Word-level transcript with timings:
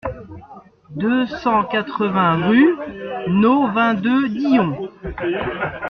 deux 0.95 1.27
cent 1.27 1.63
quatre-vingts 1.65 2.47
rue 2.47 2.75
No 3.27 3.67
vingt-deux 3.71 4.29
Dillon 4.29 4.89